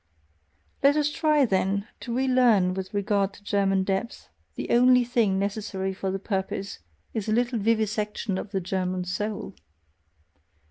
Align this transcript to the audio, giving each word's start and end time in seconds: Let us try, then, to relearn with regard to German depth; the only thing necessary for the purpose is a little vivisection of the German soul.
Let 0.81 0.95
us 0.95 1.11
try, 1.11 1.45
then, 1.45 1.87
to 1.99 2.11
relearn 2.17 2.73
with 2.73 2.91
regard 2.91 3.33
to 3.33 3.43
German 3.43 3.83
depth; 3.83 4.29
the 4.55 4.71
only 4.71 5.03
thing 5.03 5.37
necessary 5.37 5.93
for 5.93 6.09
the 6.09 6.17
purpose 6.17 6.79
is 7.13 7.29
a 7.29 7.31
little 7.31 7.59
vivisection 7.59 8.39
of 8.39 8.49
the 8.49 8.61
German 8.61 9.05
soul. 9.05 9.53